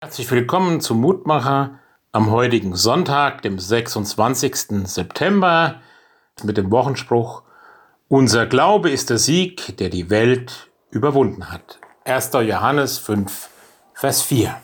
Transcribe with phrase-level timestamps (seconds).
[0.00, 1.80] Herzlich willkommen zum Mutmacher
[2.12, 4.86] am heutigen Sonntag, dem 26.
[4.86, 5.80] September,
[6.44, 7.42] mit dem Wochenspruch
[8.06, 11.80] Unser Glaube ist der Sieg, der die Welt überwunden hat.
[12.04, 12.30] 1.
[12.32, 13.50] Johannes 5,
[13.92, 14.54] Vers 4.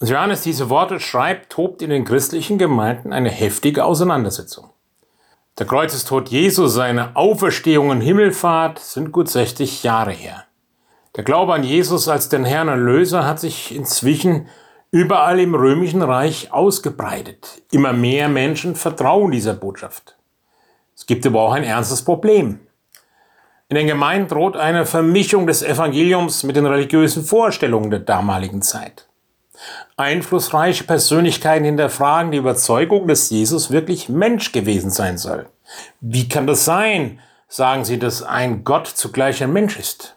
[0.00, 4.68] Als Johannes diese Worte schreibt, tobt in den christlichen Gemeinden eine heftige Auseinandersetzung.
[5.58, 10.44] Der Kreuzestod Jesu, seine Auferstehung und Himmelfahrt sind gut 60 Jahre her.
[11.14, 14.48] Der Glaube an Jesus als den Herrn und Löser hat sich inzwischen
[14.90, 17.62] überall im römischen Reich ausgebreitet.
[17.70, 20.16] Immer mehr Menschen vertrauen dieser Botschaft.
[20.96, 22.60] Es gibt aber auch ein ernstes Problem.
[23.68, 29.06] In den Gemeinden droht eine Vermischung des Evangeliums mit den religiösen Vorstellungen der damaligen Zeit.
[29.96, 35.46] Einflussreiche Persönlichkeiten hinterfragen die Überzeugung, dass Jesus wirklich Mensch gewesen sein soll.
[36.00, 40.16] Wie kann das sein, sagen sie, dass ein Gott zugleich ein Mensch ist?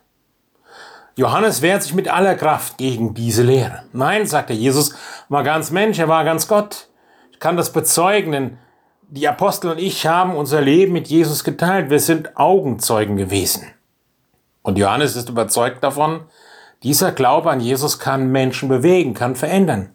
[1.17, 3.83] Johannes wehrt sich mit aller Kraft gegen diese Lehre.
[3.93, 4.93] Nein, sagte Jesus,
[5.29, 6.89] war ganz Mensch, er war ganz Gott.
[7.31, 8.57] Ich kann das bezeugen, denn
[9.07, 11.90] die Apostel und ich haben unser Leben mit Jesus geteilt.
[11.90, 13.71] Wir sind Augenzeugen gewesen.
[14.62, 16.25] Und Johannes ist überzeugt davon,
[16.84, 19.91] dieser Glaube an Jesus kann Menschen bewegen, kann verändern.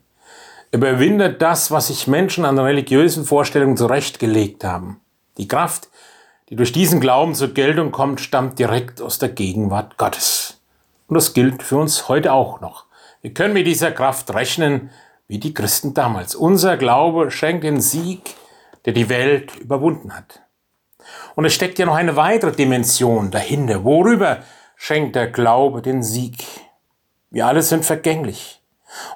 [0.71, 5.01] Er überwindet das, was sich Menschen an religiösen Vorstellungen zurechtgelegt haben.
[5.37, 5.89] Die Kraft,
[6.49, 10.50] die durch diesen Glauben zur Geltung kommt, stammt direkt aus der Gegenwart Gottes.
[11.11, 12.87] Und das gilt für uns heute auch noch.
[13.21, 14.91] Wir können mit dieser Kraft rechnen,
[15.27, 16.37] wie die Christen damals.
[16.37, 18.37] Unser Glaube schenkt den Sieg,
[18.85, 20.43] der die Welt überwunden hat.
[21.35, 23.83] Und es steckt ja noch eine weitere Dimension dahinter.
[23.83, 24.45] Worüber
[24.77, 26.47] schenkt der Glaube den Sieg?
[27.29, 28.63] Wir alle sind vergänglich.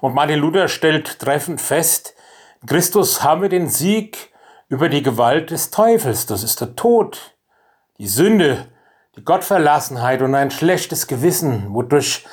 [0.01, 2.15] Und Martin Luther stellt treffend fest,
[2.67, 4.33] Christus haben wir den Sieg
[4.69, 7.37] über die Gewalt des Teufels, das ist der Tod,
[7.99, 8.67] die Sünde,
[9.17, 12.25] die Gottverlassenheit und ein schlechtes Gewissen, wodurch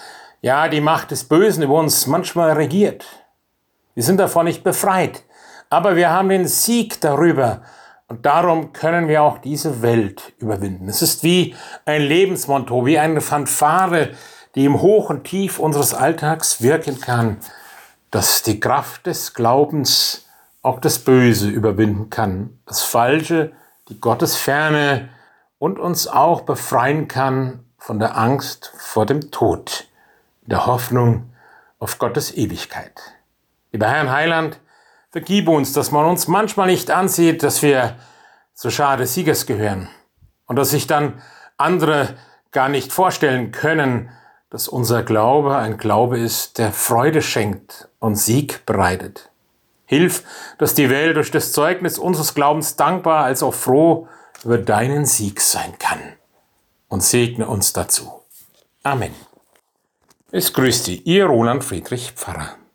[0.41, 3.05] ja die Macht des Bösen über uns manchmal regiert.
[3.93, 5.23] Wir sind davon nicht befreit,
[5.69, 7.61] aber wir haben den Sieg darüber
[8.07, 10.89] und darum können wir auch diese Welt überwinden.
[10.89, 11.55] Es ist wie
[11.85, 14.11] ein Lebensmotto, wie eine Fanfare,
[14.55, 17.37] die im Hoch und Tief unseres Alltags wirken kann,
[18.09, 20.25] dass die Kraft des Glaubens
[20.61, 23.51] auch das Böse überwinden kann, das Falsche,
[23.87, 25.09] die Gottesferne,
[25.61, 29.85] und uns auch befreien kann von der Angst vor dem Tod,
[30.41, 31.29] der Hoffnung
[31.77, 32.99] auf Gottes Ewigkeit.
[33.71, 34.59] Lieber Herrn Heiland,
[35.11, 37.95] vergib uns, dass man uns manchmal nicht ansieht, dass wir
[38.55, 39.87] zur Schar des Siegers gehören
[40.47, 41.21] und dass sich dann
[41.57, 42.15] andere
[42.51, 44.09] gar nicht vorstellen können,
[44.49, 49.29] dass unser Glaube ein Glaube ist, der Freude schenkt und Sieg bereitet.
[49.85, 50.23] Hilf,
[50.57, 54.07] dass die Welt durch das Zeugnis unseres Glaubens dankbar als auch froh
[54.43, 55.99] über deinen Sieg sein kann.
[56.87, 58.21] Und segne uns dazu.
[58.83, 59.13] Amen.
[60.31, 62.57] Es grüßt Sie, Ihr Roland Friedrich Pfarrer.